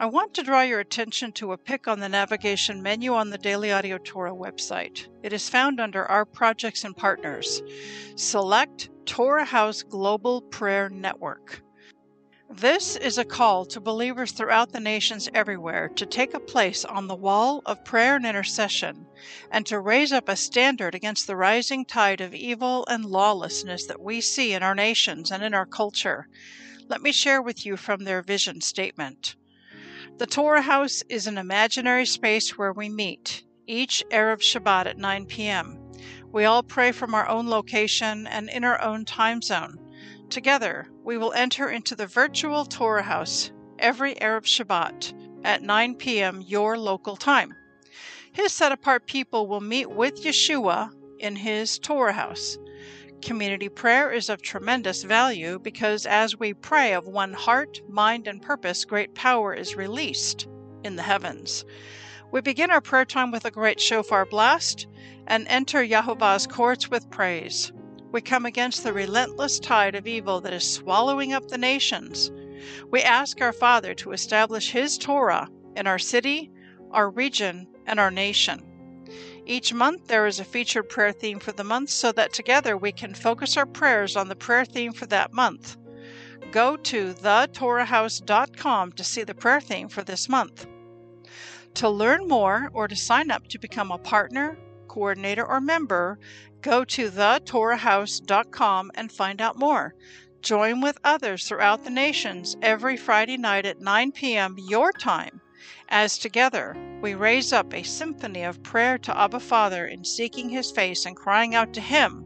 [0.00, 3.36] I want to draw your attention to a pick on the navigation menu on the
[3.36, 5.06] Daily Audio Torah website.
[5.22, 7.60] It is found under Our Projects and Partners.
[8.16, 11.62] Select Torah House Global Prayer Network.
[12.48, 17.06] This is a call to believers throughout the nations everywhere to take a place on
[17.06, 19.06] the wall of prayer and intercession
[19.50, 24.00] and to raise up a standard against the rising tide of evil and lawlessness that
[24.00, 26.26] we see in our nations and in our culture.
[26.88, 29.36] Let me share with you from their vision statement.
[30.20, 35.24] The Torah House is an imaginary space where we meet, each Erev Shabbat at 9
[35.24, 35.78] p.m.
[36.30, 39.78] We all pray from our own location and in our own time zone.
[40.28, 46.42] Together, we will enter into the virtual Torah House every Erev Shabbat at 9 p.m.
[46.42, 47.54] your local time.
[48.30, 52.58] His set apart people will meet with Yeshua in his Torah House.
[53.22, 58.40] Community prayer is of tremendous value because as we pray of one heart, mind, and
[58.40, 60.48] purpose, great power is released
[60.84, 61.64] in the heavens.
[62.32, 64.86] We begin our prayer time with a great shofar blast
[65.26, 67.72] and enter Yahovah's courts with praise.
[68.10, 72.30] We come against the relentless tide of evil that is swallowing up the nations.
[72.90, 76.50] We ask our Father to establish His Torah in our city,
[76.90, 78.69] our region, and our nation.
[79.46, 82.92] Each month there is a featured prayer theme for the month so that together we
[82.92, 85.76] can focus our prayers on the prayer theme for that month.
[86.52, 90.66] Go to thetorahhouse.com to see the prayer theme for this month.
[91.74, 94.58] To learn more or to sign up to become a partner,
[94.88, 96.18] coordinator, or member,
[96.60, 99.94] go to thetorahhouse.com and find out more.
[100.42, 104.56] Join with others throughout the nations every Friday night at 9 p.m.
[104.58, 105.40] your time
[105.90, 110.70] as together we raise up a symphony of prayer to Abba Father in seeking his
[110.70, 112.24] face and crying out to him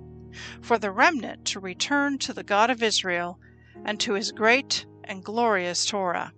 [0.61, 3.39] for the remnant to return to the God of Israel
[3.85, 6.33] and to his great and glorious Torah.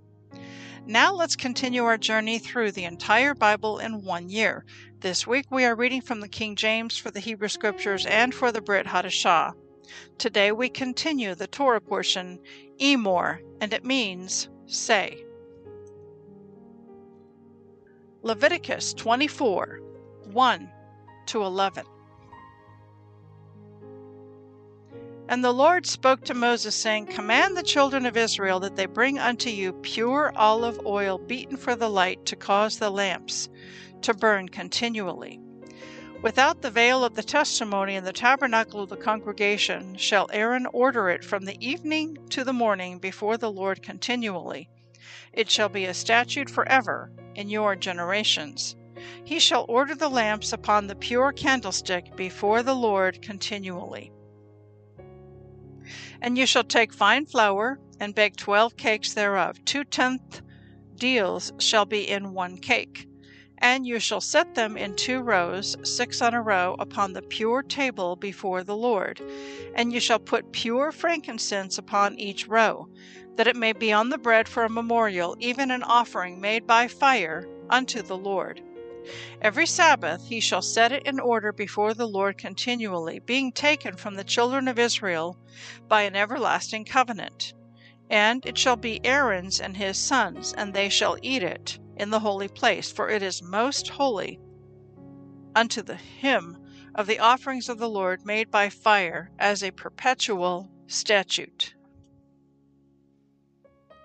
[0.85, 4.65] Now let's continue our journey through the entire Bible in one year.
[5.01, 8.53] This week we are reading from the King James for the Hebrew Scriptures and for
[8.53, 9.53] the Brit Hadashah.
[10.19, 12.39] Today we continue the Torah portion,
[12.81, 15.26] Emor, and it means say.
[18.27, 19.79] Leviticus 24
[20.33, 20.71] 1
[21.27, 21.85] to 11.
[25.29, 29.21] And the Lord spoke to Moses, saying, Command the children of Israel that they bring
[29.21, 33.49] unto you pure olive oil beaten for the light to cause the lamps
[34.03, 35.39] to burn continually.
[36.21, 41.11] Without the veil of the testimony in the tabernacle of the congregation shall Aaron order
[41.11, 44.69] it from the evening to the morning before the Lord continually.
[45.37, 48.75] It shall be a statute forever in your generations.
[49.25, 54.11] He shall order the lamps upon the pure candlestick before the Lord continually.
[56.23, 59.63] And you shall take fine flour and bake twelve cakes thereof.
[59.67, 60.41] Two tenth
[60.95, 63.07] deals shall be in one cake.
[63.59, 67.63] And you shall set them in two rows, six on a row, upon the pure
[67.63, 69.21] table before the Lord.
[69.75, 72.89] And you shall put pure frankincense upon each row,
[73.37, 76.87] that it may be on the bread for a memorial, even an offering made by
[76.87, 78.63] fire unto the Lord.
[79.41, 84.17] Every Sabbath he shall set it in order before the Lord continually, being taken from
[84.17, 85.39] the children of Israel
[85.89, 87.55] by an everlasting covenant.
[88.11, 92.21] And it shall be Aaron's and his sons, and they shall eat it in the
[92.21, 94.39] holy place, for it is most holy
[95.55, 96.59] unto the him
[96.95, 101.75] of the offerings of the Lord made by fire as a perpetual statute.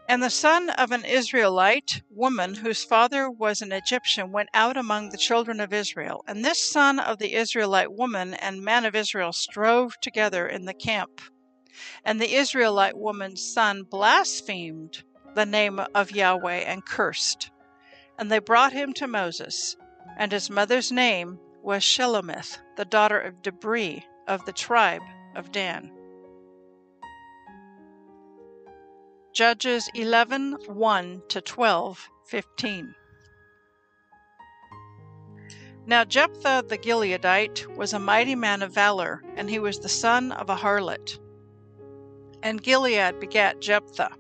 [0.08, 5.10] And the son of an Israelite woman whose father was an Egyptian went out among
[5.10, 6.22] the children of Israel.
[6.28, 10.74] And this son of the Israelite woman and man of Israel strove together in the
[10.74, 11.22] camp.
[12.04, 15.04] And the Israelite woman's son blasphemed
[15.34, 17.51] the name of Yahweh and cursed.
[18.22, 19.76] And they brought him to Moses.
[20.16, 25.02] And his mother's name was Shelomith, the daughter of Dibri of the tribe
[25.36, 25.92] of Dan.
[29.34, 32.96] Judges 11 1 to 12 15.
[35.88, 40.32] Now Jephthah the Gileadite was a mighty man of valor, and he was the son
[40.32, 41.18] of a harlot.
[42.44, 44.12] And Gilead begat Jephthah.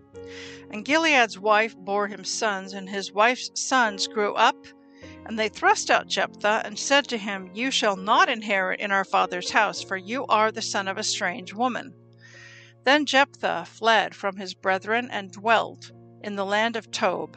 [0.74, 4.56] And Gilead's wife bore him sons, and his wife's sons grew up,
[5.26, 9.04] and they thrust out Jephthah, and said to him, You shall not inherit in our
[9.04, 11.94] father's house, for you are the son of a strange woman.
[12.86, 15.92] Then Jephthah fled from his brethren, and dwelt
[16.24, 17.36] in the land of Tob.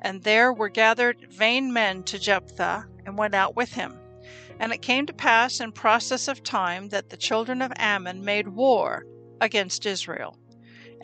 [0.00, 3.98] And there were gathered vain men to Jephthah, and went out with him.
[4.60, 8.48] And it came to pass in process of time that the children of Ammon made
[8.48, 9.06] war
[9.40, 10.38] against Israel.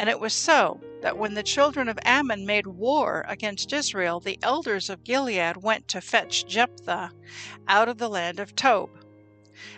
[0.00, 4.38] And it was so that when the children of Ammon made war against Israel, the
[4.42, 7.10] elders of Gilead went to fetch Jephthah
[7.68, 8.88] out of the land of Tob.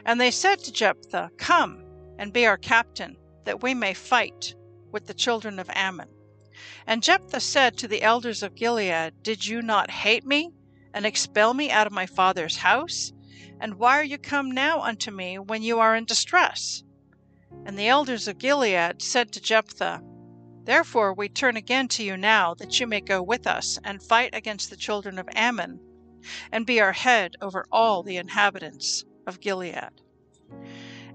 [0.04, 1.84] And they said to Jephthah, Come
[2.18, 3.16] and be our captain,
[3.46, 4.54] that we may fight
[4.92, 6.08] with the children of Ammon.
[6.86, 10.52] And Jephthah said to the elders of Gilead, Did you not hate me
[10.94, 13.12] and expel me out of my father's house?
[13.58, 16.84] And why are you come now unto me when you are in distress?
[17.66, 20.00] And the elders of Gilead said to Jephthah,
[20.64, 24.34] Therefore we turn again to you now, that you may go with us and fight
[24.34, 25.80] against the children of Ammon,
[26.52, 29.90] and be our head over all the inhabitants of Gilead.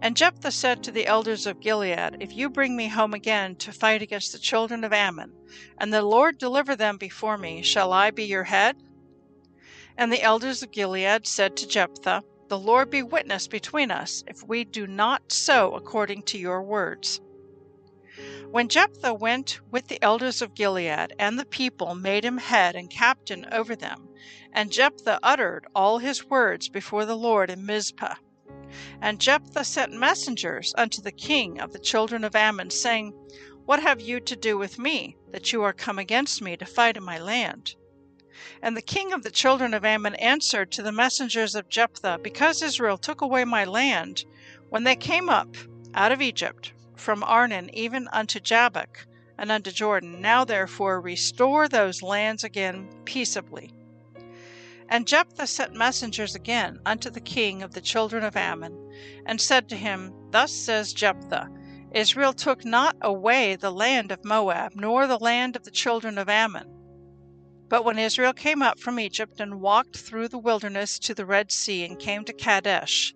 [0.02, 3.72] And Jephthah said to the elders of Gilead, If you bring me home again to
[3.72, 5.34] fight against the children of Ammon,
[5.78, 8.76] and the Lord deliver them before me, shall I be your head?
[9.98, 14.44] And the elders of Gilead said to Jephthah, The Lord be witness between us, if
[14.44, 17.22] we do not so according to your words.
[18.50, 22.90] When Jephthah went with the elders of Gilead, and the people made him head and
[22.90, 24.08] captain over them,
[24.54, 28.16] and Jephthah uttered all his words before the Lord in Mizpah.
[29.02, 33.12] And Jephthah sent messengers unto the king of the children of Ammon, saying,
[33.66, 36.96] What have you to do with me, that you are come against me to fight
[36.96, 37.76] in my land?
[38.62, 42.62] And the king of the children of Ammon answered to the messengers of Jephthah, Because
[42.62, 44.24] Israel took away my land
[44.70, 45.58] when they came up
[45.94, 49.08] out of Egypt, from Arnon even unto Jabbok,
[49.38, 50.22] and unto Jordan.
[50.22, 53.74] Now therefore restore those lands again peaceably.
[54.90, 58.78] And Jephthah sent messengers again unto the king of the children of Ammon,
[59.26, 61.50] and said to him, Thus says Jephthah,
[61.92, 66.30] Israel took not away the land of Moab, nor the land of the children of
[66.30, 66.68] Ammon.
[67.70, 71.52] But when Israel came up from Egypt and walked through the wilderness to the Red
[71.52, 73.14] Sea and came to Kadesh,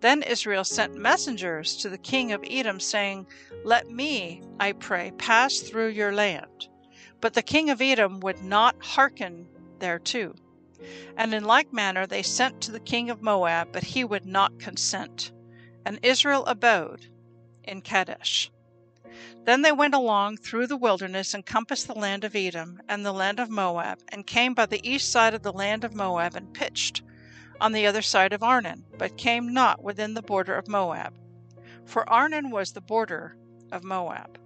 [0.00, 3.26] then Israel sent messengers to the king of Edom, saying,
[3.64, 6.68] Let me, I pray, pass through your land.
[7.20, 9.48] But the king of Edom would not hearken
[9.78, 10.34] thereto.
[11.16, 14.58] And in like manner they sent to the king of Moab, but he would not
[14.58, 15.32] consent.
[15.84, 17.06] And Israel abode
[17.64, 18.50] in Kadesh.
[19.44, 23.12] Then they went along through the wilderness and compassed the land of Edom and the
[23.12, 26.52] land of Moab, and came by the east side of the land of Moab and
[26.52, 27.02] pitched
[27.60, 31.14] on the other side of Arnon, but came not within the border of Moab.
[31.84, 33.36] For Arnon was the border
[33.70, 34.38] of Moab.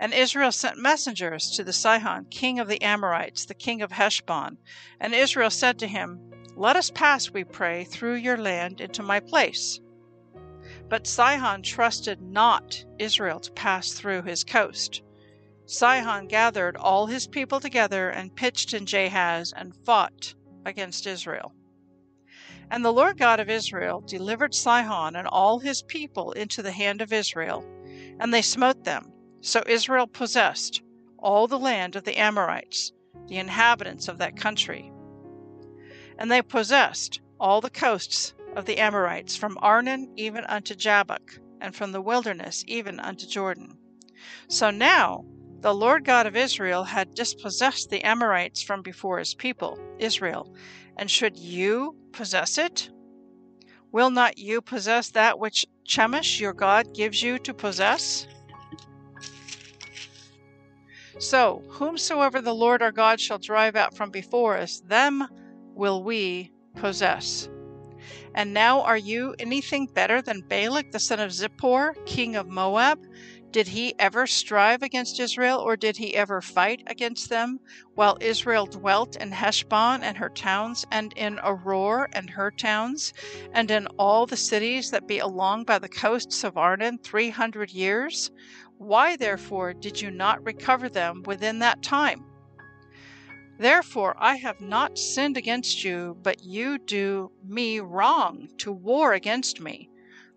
[0.00, 4.56] And Israel sent messengers to the Sihon, king of the Amorites, the king of Heshbon.
[4.98, 9.20] And Israel said to him, Let us pass, we pray, through your land into my
[9.20, 9.78] place.
[10.88, 15.02] But Sihon trusted not Israel to pass through his coast.
[15.66, 21.54] Sihon gathered all his people together and pitched in Jahaz and fought against Israel.
[22.70, 27.00] And the Lord God of Israel delivered Sihon and all his people into the hand
[27.00, 27.64] of Israel,
[28.20, 29.12] and they smote them.
[29.40, 30.82] So Israel possessed
[31.18, 32.92] all the land of the Amorites,
[33.26, 34.92] the inhabitants of that country.
[36.18, 41.74] And they possessed all the coasts of the Amorites, from Arnon even unto Jabbok, and
[41.74, 43.78] from the wilderness even unto Jordan.
[44.48, 45.24] So now
[45.60, 50.54] the Lord God of Israel had dispossessed the Amorites from before his people, Israel.
[50.96, 52.90] And should you possess it?
[53.92, 58.26] Will not you possess that which Chemosh your God gives you to possess?
[61.18, 65.26] So, whomsoever the Lord our God shall drive out from before us, them
[65.74, 67.48] will we possess.
[68.34, 72.98] And now are you anything better than Balak the son of Zippor, king of Moab?
[73.52, 77.58] Did he ever strive against Israel, or did he ever fight against them,
[77.96, 83.12] while Israel dwelt in Heshbon and her towns, and in Aroer and her towns,
[83.52, 87.72] and in all the cities that be along by the coasts of Arnon three hundred
[87.72, 88.30] years?
[88.78, 92.24] Why, therefore, did you not recover them within that time?
[93.58, 99.60] Therefore I have not sinned against you, but you do me wrong to war against
[99.60, 99.89] me.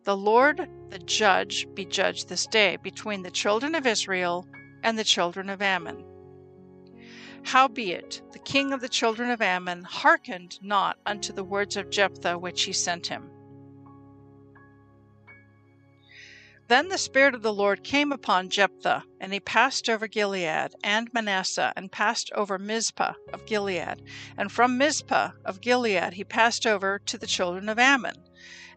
[0.04, 4.46] The Lord, the judge, be judged this day between the children of Israel
[4.84, 6.04] and the children of Ammon.
[7.44, 12.38] Howbeit, the king of the children of Ammon hearkened not unto the words of Jephthah
[12.38, 13.30] which he sent him.
[16.74, 21.08] Then the Spirit of the Lord came upon Jephthah, and he passed over Gilead and
[21.14, 24.02] Manasseh, and passed over Mizpah of Gilead.
[24.36, 28.16] And from Mizpah of Gilead he passed over to the children of Ammon.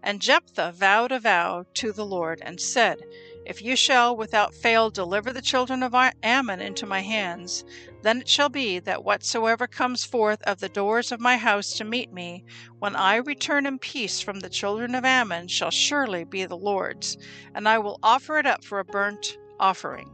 [0.02, 2.98] And Jephthah vowed a vow to the Lord, and said,
[3.46, 7.64] if you shall without fail deliver the children of Ammon into my hands,
[8.02, 11.84] then it shall be that whatsoever comes forth of the doors of my house to
[11.84, 12.44] meet me,
[12.80, 17.16] when I return in peace from the children of Ammon, shall surely be the Lord's,
[17.54, 20.12] and I will offer it up for a burnt offering.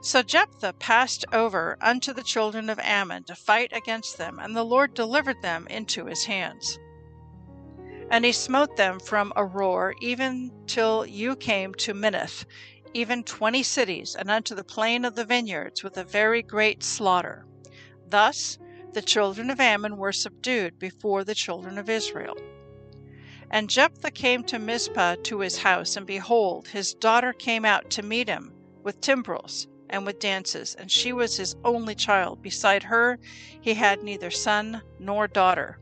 [0.00, 4.64] So Jephthah passed over unto the children of Ammon to fight against them, and the
[4.64, 6.78] Lord delivered them into his hands.
[8.08, 12.44] And he smote them from Aroer even till you came to Minnith,
[12.94, 17.44] even twenty cities, and unto the plain of the vineyards, with a very great slaughter.
[18.08, 18.58] Thus
[18.92, 22.36] the children of Ammon were subdued before the children of Israel.
[23.50, 28.02] And Jephthah came to Mizpah to his house, and behold, his daughter came out to
[28.02, 32.40] meet him with timbrels and with dances, and she was his only child.
[32.40, 33.18] Beside her
[33.60, 35.78] he had neither son nor daughter.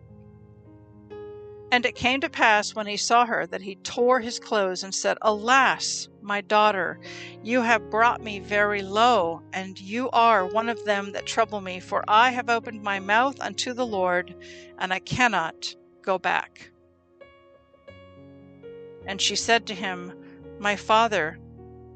[1.74, 4.94] And it came to pass when he saw her that he tore his clothes and
[4.94, 7.00] said, Alas, my daughter,
[7.42, 11.80] you have brought me very low, and you are one of them that trouble me,
[11.80, 14.36] for I have opened my mouth unto the Lord,
[14.78, 16.70] and I cannot go back.
[19.04, 20.12] And she said to him,
[20.60, 21.40] My father,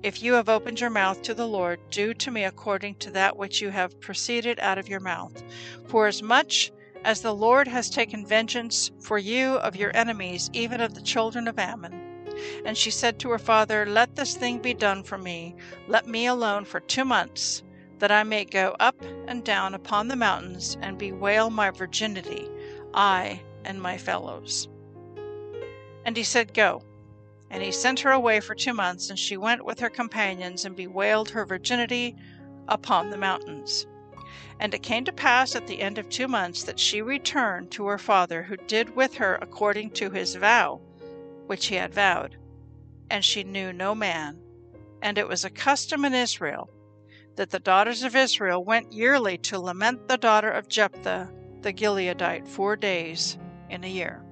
[0.02, 3.36] if you have opened your mouth to the Lord, do to me according to that
[3.36, 5.40] which you have proceeded out of your mouth.
[5.86, 6.72] For as much
[7.04, 11.48] as the Lord has taken vengeance for you of your enemies, even of the children
[11.48, 12.24] of Ammon.
[12.64, 15.56] And she said to her father, Let this thing be done for me.
[15.86, 17.62] Let me alone for two months,
[17.98, 22.48] that I may go up and down upon the mountains and bewail my virginity,
[22.94, 24.68] I and my fellows.
[26.04, 26.82] And he said, Go.
[27.50, 30.76] And he sent her away for two months, and she went with her companions and
[30.76, 32.14] bewailed her virginity
[32.68, 33.86] upon the mountains.
[34.60, 37.86] And it came to pass at the end of two months that she returned to
[37.86, 40.80] her father, who did with her according to his vow,
[41.46, 42.36] which he had vowed.
[43.10, 44.40] And she knew no man.
[45.00, 46.70] And it was a custom in Israel
[47.36, 51.30] that the daughters of Israel went yearly to lament the daughter of Jephthah
[51.62, 53.38] the Gileadite four days
[53.70, 54.22] in a year.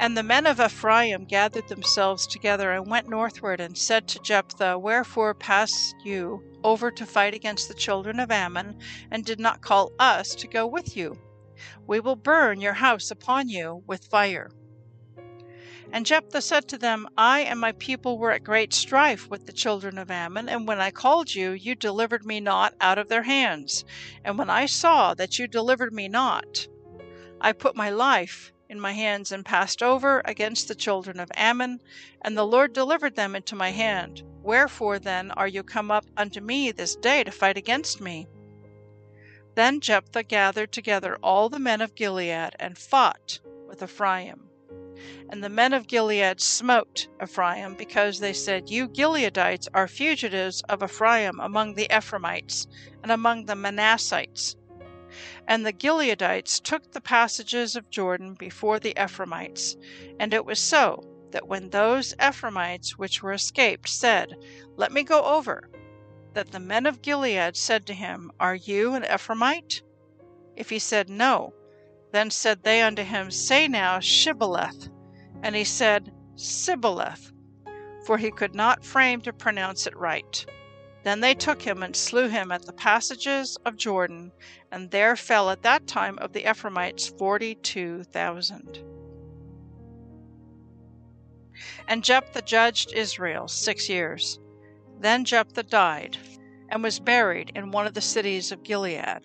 [0.00, 4.78] And the men of Ephraim gathered themselves together and went northward and said to Jephthah,
[4.78, 8.78] Wherefore pass you over to fight against the children of Ammon,
[9.10, 11.18] and did not call us to go with you.
[11.86, 14.50] We will burn your house upon you with fire.
[15.92, 19.52] And Jephthah said to them, I and my people were at great strife with the
[19.52, 23.22] children of Ammon, and when I called you, you delivered me not out of their
[23.22, 23.84] hands.
[24.24, 26.66] And when I saw that you delivered me not,
[27.40, 31.80] I put my life in my hands and passed over against the children of Ammon,
[32.22, 34.22] and the Lord delivered them into my hand.
[34.42, 38.26] Wherefore then are you come up unto me this day to fight against me?
[39.54, 44.48] Then Jephthah gathered together all the men of Gilead and fought with Ephraim.
[45.28, 50.82] And the men of Gilead smote Ephraim, because they said, You Gileadites are fugitives of
[50.82, 52.66] Ephraim among the Ephraimites
[53.02, 54.56] and among the Manassites.
[55.46, 59.76] And the Gileadites took the passages of Jordan before the Ephraimites.
[60.18, 64.36] And it was so that when those Ephraimites which were escaped said,
[64.76, 65.68] Let me go over,
[66.32, 69.82] that the men of Gilead said to him, Are you an Ephraimite?
[70.56, 71.54] If he said, No,
[72.12, 74.88] then said they unto him, Say now, Shibboleth.
[75.42, 77.32] And he said, Sibboleth,
[78.06, 80.46] for he could not frame to pronounce it right.
[81.04, 84.32] Then they took him and slew him at the passages of Jordan,
[84.72, 88.82] and there fell at that time of the Ephraimites forty two thousand.
[91.86, 94.40] And Jephthah judged Israel six years.
[94.98, 96.16] Then Jephthah died,
[96.70, 99.20] and was buried in one of the cities of Gilead.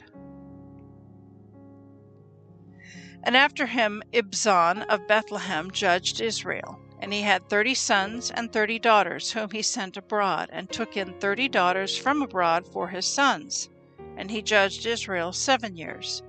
[3.24, 6.80] And after him Ibzan of Bethlehem judged Israel.
[7.02, 11.14] And he had thirty sons and thirty daughters, whom he sent abroad, and took in
[11.20, 13.70] thirty daughters from abroad for his sons.
[14.18, 16.22] And he judged Israel seven years.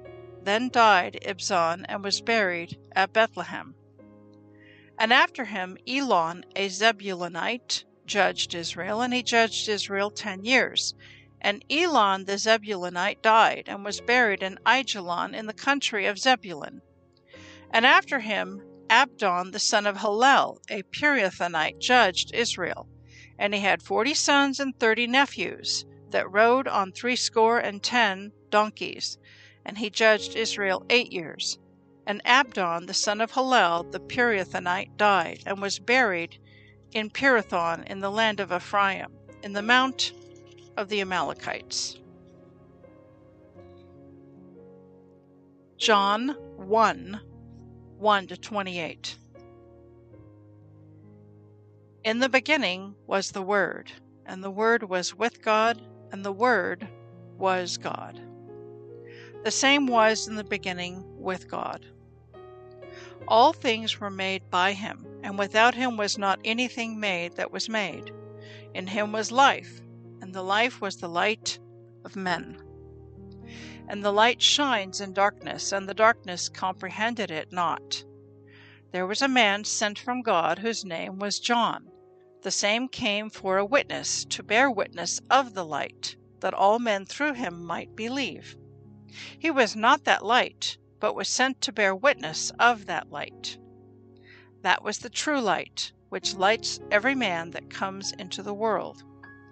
[0.43, 3.75] Then died Ibzan, and was buried at Bethlehem.
[4.97, 10.95] And after him Elon, a Zebulunite, judged Israel, and he judged Israel ten years.
[11.41, 16.83] And Elon the Zebulunite died, and was buried in Aijalon in the country of Zebulun.
[17.71, 22.89] And after him Abdon the son of Hillel, a Pirathonite, judged Israel.
[23.39, 29.17] And he had forty sons and thirty nephews, that rode on threescore and ten donkeys.
[29.65, 31.57] And he judged Israel eight years.
[32.05, 36.41] And Abdon the son of Hillel, the Pirathonite, died, and was buried
[36.91, 40.13] in Pirathon in the land of Ephraim, in the mount
[40.77, 41.97] of the Amalekites.
[45.79, 47.21] John 1
[48.00, 49.19] 1 to 28.
[52.02, 53.92] In the beginning was the Word,
[54.25, 56.88] and the Word was with God, and the Word
[57.37, 58.19] was God.
[59.45, 61.85] The same was in the beginning with God.
[63.28, 67.69] All things were made by him, and without him was not anything made that was
[67.69, 68.12] made.
[68.73, 69.83] In him was life,
[70.23, 71.59] and the life was the light
[72.07, 72.62] of men.
[73.91, 78.05] And the light shines in darkness, and the darkness comprehended it not.
[78.93, 81.91] There was a man sent from God whose name was John.
[82.43, 87.05] The same came for a witness, to bear witness of the light, that all men
[87.05, 88.57] through him might believe.
[89.37, 93.59] He was not that light, but was sent to bear witness of that light.
[94.63, 99.03] That was the true light, which lights every man that comes into the world.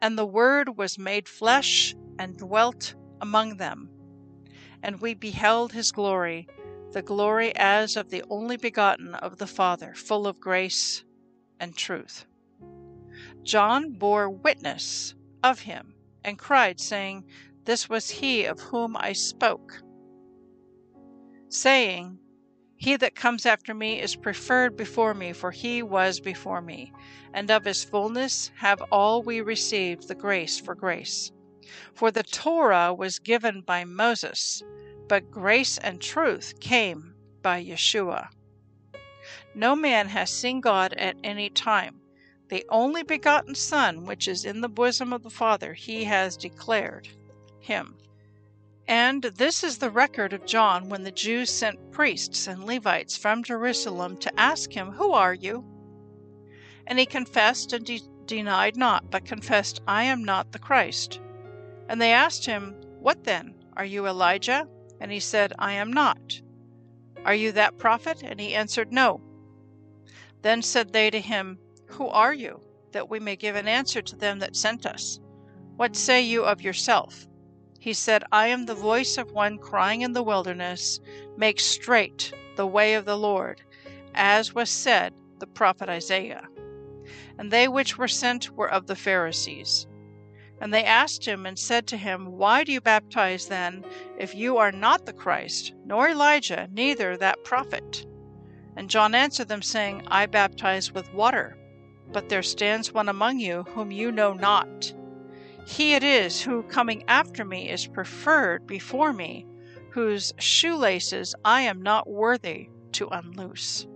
[0.00, 3.90] And the Word was made flesh and dwelt among them.
[4.82, 6.48] And we beheld his glory,
[6.92, 11.04] the glory as of the only begotten of the Father, full of grace
[11.60, 12.26] and truth.
[13.42, 17.24] John bore witness of him, and cried, saying,
[17.64, 19.82] This was he of whom I spoke,
[21.48, 22.18] saying,
[22.82, 26.92] he that comes after me is preferred before me, for he was before me.
[27.32, 31.30] And of his fullness have all we received the grace for grace.
[31.94, 34.64] For the Torah was given by Moses,
[35.06, 38.30] but grace and truth came by Yeshua.
[39.54, 42.00] No man has seen God at any time.
[42.48, 47.06] The only begotten Son, which is in the bosom of the Father, he has declared
[47.60, 47.94] him.
[48.92, 53.42] And this is the record of John when the Jews sent priests and Levites from
[53.42, 55.64] Jerusalem to ask him, Who are you?
[56.86, 61.20] And he confessed and de- denied not, but confessed, I am not the Christ.
[61.88, 63.54] And they asked him, What then?
[63.78, 64.68] Are you Elijah?
[65.00, 66.42] And he said, I am not.
[67.24, 68.22] Are you that prophet?
[68.22, 69.22] And he answered, No.
[70.42, 72.60] Then said they to him, Who are you?
[72.90, 75.18] That we may give an answer to them that sent us.
[75.76, 77.26] What say you of yourself?
[77.82, 81.00] He said, I am the voice of one crying in the wilderness,
[81.36, 83.60] Make straight the way of the Lord,
[84.14, 86.46] as was said the prophet Isaiah.
[87.36, 89.88] And they which were sent were of the Pharisees.
[90.60, 93.84] And they asked him and said to him, Why do you baptize then,
[94.16, 98.06] if you are not the Christ, nor Elijah, neither that prophet?
[98.76, 101.56] And John answered them, saying, I baptize with water,
[102.12, 104.94] but there stands one among you whom you know not
[105.64, 109.46] he it is who, coming after me, is preferred before me,
[109.90, 113.86] whose shoelaces I am not worthy to unloose.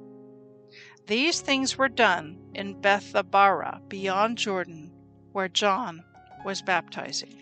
[1.06, 4.92] These things were done in Bethabara, beyond Jordan,
[5.32, 6.02] where John
[6.44, 7.34] was baptizing.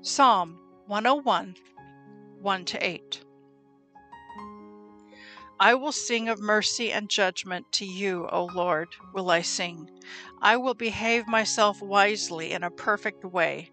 [0.00, 1.56] Psalm 101
[2.40, 3.24] 1 to 8.
[5.60, 9.90] I will sing of mercy and judgment to you, O Lord, will I sing.
[10.40, 13.72] I will behave myself wisely in a perfect way.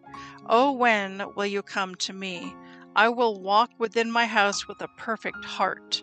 [0.49, 2.55] O when will you come to me?
[2.95, 6.01] I will walk within my house with a perfect heart.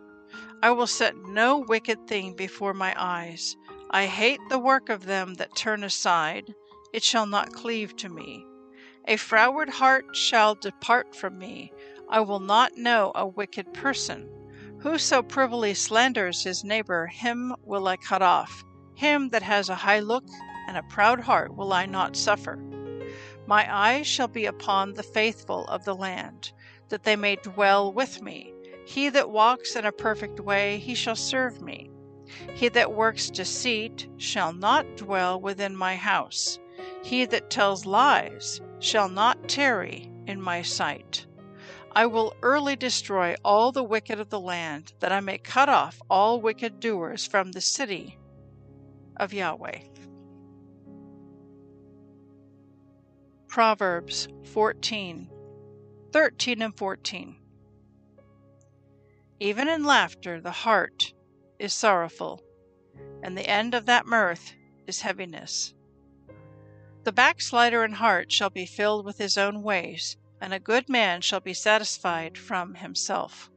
[0.63, 3.57] I will set no wicked thing before my eyes.
[3.91, 6.55] I hate the work of them that turn aside.
[6.93, 8.47] It shall not cleave to me.
[9.09, 11.73] A froward heart shall depart from me.
[12.09, 14.29] I will not know a wicked person.
[14.83, 18.65] Whoso privily slanders his neighbor, him will I cut off.
[18.97, 20.25] Him that has a high look
[20.67, 22.57] and a proud heart will I not suffer.
[23.47, 26.53] My eyes shall be upon the faithful of the land,
[26.89, 28.53] that they may dwell with me.
[28.85, 31.89] He that walks in a perfect way, he shall serve me.
[32.55, 36.59] He that works deceit shall not dwell within my house.
[37.05, 41.27] He that tells lies shall not tarry in my sight.
[41.95, 46.01] I will early destroy all the wicked of the land, that I may cut off
[46.09, 48.19] all wicked doers from the city
[49.19, 49.81] of Yahweh.
[53.47, 55.31] Proverbs 14
[56.13, 57.37] 13 and 14.
[59.41, 61.13] Even in laughter the heart
[61.59, 62.41] is sorrowful,
[63.23, 64.55] and the end of that mirth
[64.87, 65.75] is heaviness.
[67.05, 71.21] The backslider in heart shall be filled with his own ways, and a good man
[71.21, 73.49] shall be satisfied from himself.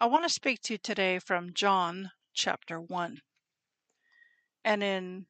[0.00, 3.20] I want to speak to you today from John chapter 1.
[4.64, 5.26] And in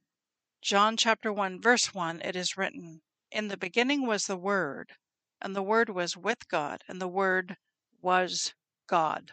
[0.60, 3.00] John chapter 1, verse 1, it is written,
[3.32, 4.92] In the beginning was the Word,
[5.40, 7.56] and the Word was with God, and the Word
[8.02, 8.52] was
[8.86, 9.32] God.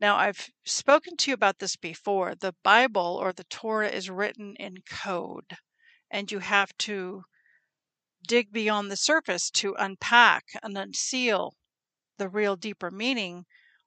[0.00, 2.34] Now, I've spoken to you about this before.
[2.34, 5.58] The Bible or the Torah is written in code,
[6.10, 7.22] and you have to
[8.26, 11.54] dig beyond the surface to unpack and unseal
[12.18, 13.44] the real deeper meaning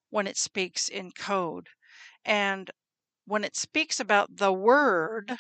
[0.10, 1.68] when it speaks in code.
[2.26, 2.72] And
[3.26, 5.38] when it speaks about the Word,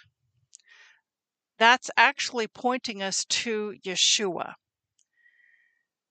[1.58, 4.54] that's actually pointing us to Yeshua.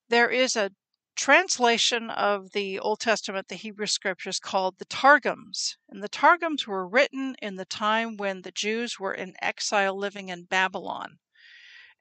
[0.08, 0.70] There is a
[1.16, 5.76] translation of the Old Testament, the Hebrew scriptures, called the Targums.
[5.88, 10.28] And the Targums were written in the time when the Jews were in exile living
[10.28, 11.18] in Babylon.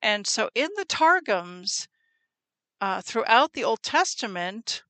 [0.02, 1.88] And so in the Targums,
[2.80, 4.84] uh, throughout the Old Testament,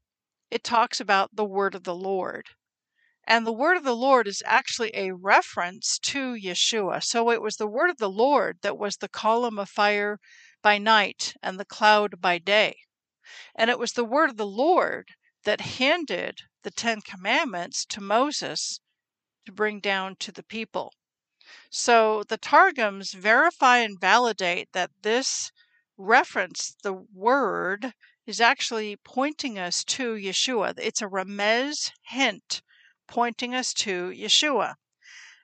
[0.51, 2.49] it talks about the word of the Lord.
[3.25, 7.03] And the word of the Lord is actually a reference to Yeshua.
[7.03, 10.19] So it was the word of the Lord that was the column of fire
[10.61, 12.77] by night and the cloud by day.
[13.53, 15.09] And it was the word of the Lord
[15.43, 18.79] that handed the Ten Commandments to Moses
[19.45, 20.93] to bring down to the people.
[21.69, 25.51] So the Targums verify and validate that this
[25.97, 27.93] reference, the word,
[28.25, 30.73] is actually pointing us to Yeshua.
[30.77, 32.61] It's a remez hint
[33.07, 34.75] pointing us to Yeshua.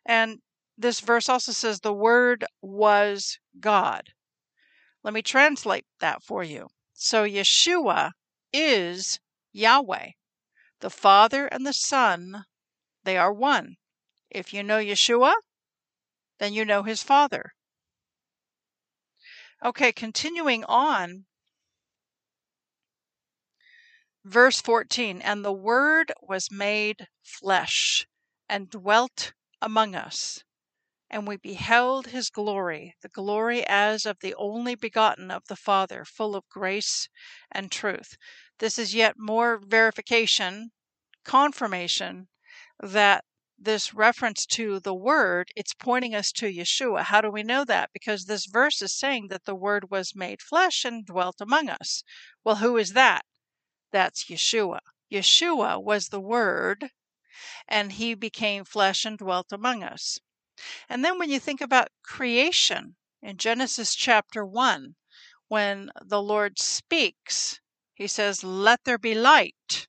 [0.05, 0.39] And
[0.77, 4.09] this verse also says the Word was God.
[5.03, 6.67] Let me translate that for you.
[6.93, 8.11] So Yeshua
[8.51, 9.19] is
[9.51, 10.11] Yahweh.
[10.79, 12.45] The Father and the Son,
[13.03, 13.75] they are one.
[14.29, 15.33] If you know Yeshua,
[16.43, 17.53] then you know his Father.
[19.63, 21.25] Okay, continuing on,
[24.25, 28.07] Verse 14 And the Word was made flesh
[28.47, 30.43] and dwelt among us.
[31.09, 36.05] And we beheld his glory, the glory as of the only begotten of the Father,
[36.05, 37.09] full of grace
[37.51, 38.17] and truth.
[38.59, 40.71] This is yet more verification,
[41.23, 42.29] confirmation
[42.81, 43.25] that
[43.63, 47.03] this reference to the Word, it's pointing us to Yeshua.
[47.03, 47.89] How do we know that?
[47.93, 52.03] Because this verse is saying that the Word was made flesh and dwelt among us.
[52.43, 53.25] Well, who is that?
[53.91, 54.79] That's Yeshua.
[55.11, 56.91] Yeshua was the Word,
[57.67, 60.19] and He became flesh and dwelt among us.
[60.87, 64.95] And then when you think about creation in Genesis chapter 1,
[65.47, 67.59] when the Lord speaks,
[67.95, 69.87] He says, Let there be light,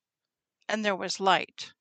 [0.66, 1.73] and there was light.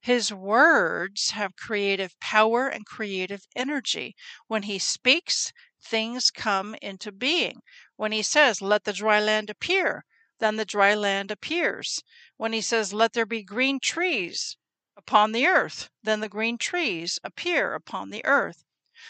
[0.00, 4.14] His words have creative power and creative energy.
[4.46, 7.62] When He speaks, things come into being.
[7.96, 10.04] When He says, Let the dry land appear,
[10.38, 12.02] then the dry land appears.
[12.36, 14.56] When he says, Let there be green trees
[14.96, 18.64] upon the earth, then the green trees appear upon the earth.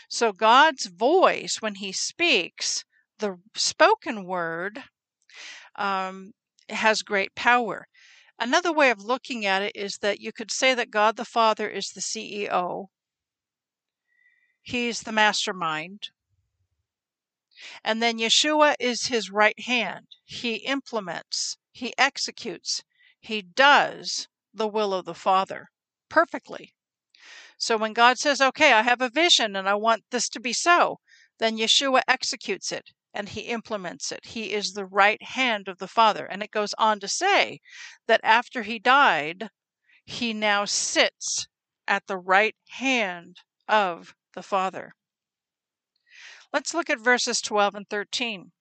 [0.09, 2.85] So God's voice, when he speaks,
[3.19, 4.85] the spoken word,
[5.77, 6.33] um,
[6.69, 7.89] has great power.
[8.41, 11.69] Another way of looking at it is that you could say that God the Father
[11.69, 12.87] is the CEO,
[14.63, 16.11] He's the mastermind,
[17.83, 20.07] and then Yeshua is his right hand.
[20.25, 22.85] He implements, he executes,
[23.19, 25.71] he does the will of the Father
[26.09, 26.75] perfectly.
[27.57, 30.53] So when God says, okay, I have a vision and I want this to be
[30.53, 31.01] so,
[31.39, 34.27] then Yeshua executes it and he implements it.
[34.27, 36.25] He is the right hand of the Father.
[36.25, 37.59] And it goes on to say
[38.07, 39.51] that after he died,
[40.05, 41.49] he now sits
[41.89, 44.93] at the right hand of the Father.
[46.53, 48.53] Let's look at verses 12 and 13.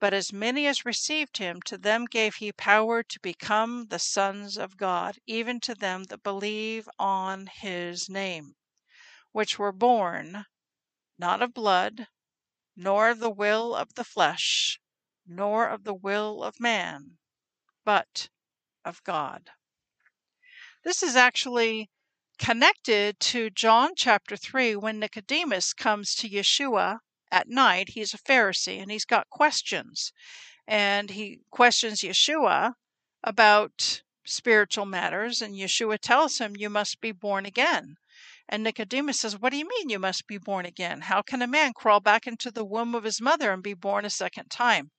[0.00, 4.56] But as many as received him, to them gave he power to become the sons
[4.56, 8.54] of God, even to them that believe on his name,
[9.32, 10.46] which were born
[11.18, 12.08] not of blood,
[12.76, 14.80] nor the will of the flesh,
[15.26, 17.18] nor of the will of man,
[17.84, 18.28] but
[18.84, 19.50] of God.
[20.82, 21.90] This is actually
[22.38, 26.98] connected to John chapter 3 when Nicodemus comes to Yeshua
[27.30, 27.90] at night.
[27.90, 30.12] He's a Pharisee and he's got questions.
[30.66, 32.74] And he questions Yeshua
[33.22, 35.40] about spiritual matters.
[35.40, 37.96] And Yeshua tells him, You must be born again.
[38.48, 41.02] And Nicodemus says, What do you mean you must be born again?
[41.02, 44.04] How can a man crawl back into the womb of his mother and be born
[44.04, 44.90] a second time?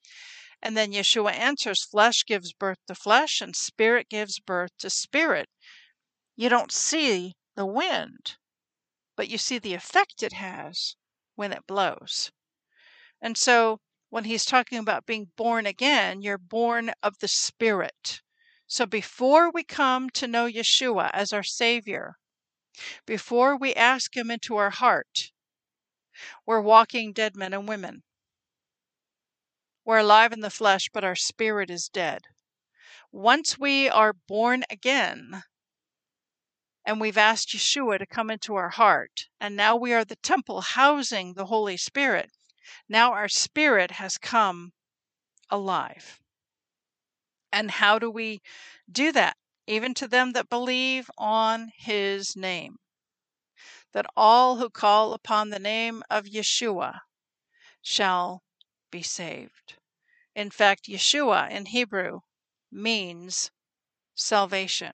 [0.61, 5.47] And then Yeshua answers, Flesh gives birth to flesh, and spirit gives birth to spirit.
[6.35, 8.37] You don't see the wind,
[9.15, 10.95] but you see the effect it has
[11.35, 12.31] when it blows.
[13.21, 13.79] And so
[14.09, 18.21] when he's talking about being born again, you're born of the Spirit.
[18.67, 22.15] So before we come to know Yeshua as our Savior,
[23.05, 25.31] before we ask Him into our heart,
[26.45, 28.03] we're walking dead men and women.
[29.83, 32.23] We're alive in the flesh, but our spirit is dead.
[33.11, 35.43] Once we are born again,
[36.85, 40.61] and we've asked Yeshua to come into our heart, and now we are the temple
[40.61, 42.31] housing the Holy Spirit.
[42.87, 44.73] Now our spirit has come
[45.49, 46.19] alive.
[47.51, 48.41] And how do we
[48.91, 49.37] do that?
[49.67, 52.77] Even to them that believe on his name.
[53.93, 56.99] That all who call upon the name of Yeshua
[57.81, 58.43] shall
[58.91, 59.77] be saved.
[60.35, 62.19] In fact, Yeshua in Hebrew
[62.71, 63.51] means
[64.13, 64.93] salvation.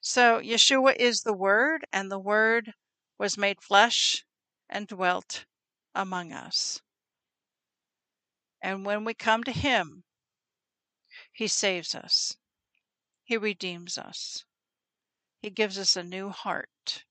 [0.00, 2.72] So Yeshua is the Word, and the Word
[3.18, 4.24] was made flesh
[4.68, 5.44] and dwelt
[5.94, 6.80] among us.
[8.62, 10.04] And when we come to Him,
[11.36, 12.38] He saves us,
[13.22, 14.46] He redeems us,
[15.42, 17.04] He gives us a new heart,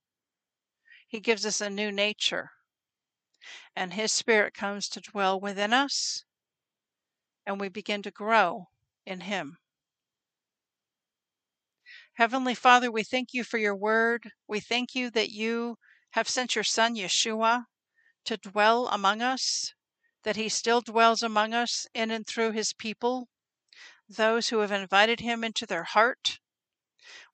[1.07, 2.49] He gives us a new nature,
[3.75, 6.25] and His Spirit comes to dwell within us,
[7.45, 8.69] and we begin to grow
[9.05, 9.59] in Him.
[12.13, 14.31] Heavenly Father, we thank you for your word.
[14.47, 15.77] We thank you that you
[16.13, 17.65] have sent your Son, Yeshua,
[18.23, 19.75] to dwell among us,
[20.23, 23.29] that he still dwells among us in and through his people,
[24.07, 26.39] those who have invited him into their heart.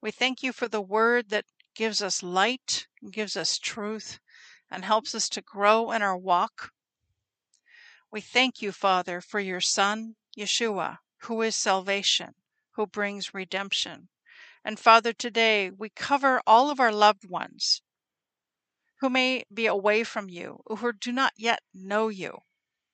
[0.01, 4.19] We thank you for the word that gives us light, gives us truth,
[4.69, 6.71] and helps us to grow in our walk.
[8.11, 12.35] We thank you, Father, for your Son, Yeshua, who is salvation,
[12.71, 14.09] who brings redemption.
[14.63, 17.81] And Father, today we cover all of our loved ones
[18.99, 22.43] who may be away from you, who do not yet know you,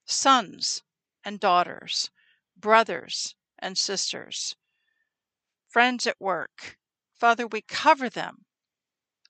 [0.05, 0.83] sons
[1.23, 2.09] and daughters,
[2.55, 4.55] brothers and sisters,
[5.67, 6.77] friends at work.
[7.13, 8.45] Father, we cover them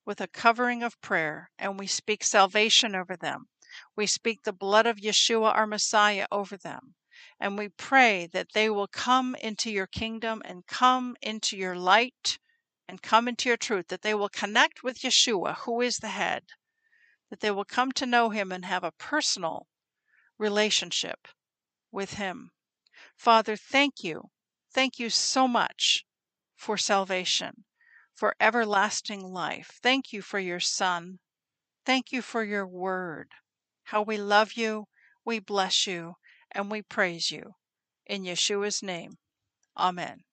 [0.05, 3.47] with a covering of prayer and we speak salvation over them.
[3.95, 6.95] We speak the blood of Yeshua, our Messiah, over them.
[7.39, 12.39] And we pray that they will come into your kingdom and come into your light
[12.87, 16.43] and come into your truth, that they will connect with Yeshua, who is the head,
[17.29, 19.67] that they will come to know him and have a personal
[20.37, 21.27] relationship
[21.91, 22.51] with him.
[23.15, 24.23] Father, thank you.
[24.73, 26.05] Thank you so much
[26.55, 27.63] for salvation,
[28.13, 29.79] for everlasting life.
[29.81, 31.19] Thank you for your Son.
[31.85, 33.29] Thank you for your word.
[33.85, 34.85] How we love you,
[35.23, 36.15] we bless you,
[36.51, 37.53] and we praise you.
[38.05, 39.17] In Yeshua's name,
[39.77, 40.23] Amen.